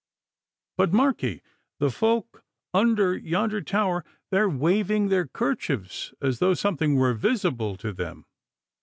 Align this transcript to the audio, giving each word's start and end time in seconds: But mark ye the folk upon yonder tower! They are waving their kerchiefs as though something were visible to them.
But 0.77 0.91
mark 0.91 1.21
ye 1.21 1.43
the 1.77 1.91
folk 1.91 2.43
upon 2.73 2.97
yonder 3.23 3.61
tower! 3.61 4.03
They 4.31 4.39
are 4.39 4.49
waving 4.49 5.09
their 5.09 5.27
kerchiefs 5.27 6.11
as 6.19 6.39
though 6.39 6.55
something 6.55 6.95
were 6.95 7.13
visible 7.13 7.77
to 7.77 7.93
them. 7.93 8.25